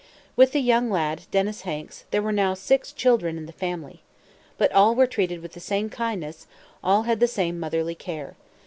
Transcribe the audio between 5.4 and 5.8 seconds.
with the